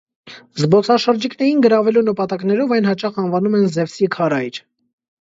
[0.61, 4.65] Զբոսաշրջիկներին գրավելու նպատակներով այն հաճախ անվանում են Զևսի քարայր։